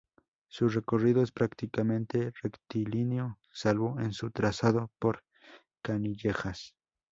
[0.47, 5.23] Su recorrido es prácticamente rectilíneo salvo en su trazado por
[5.83, 6.75] Canillejas.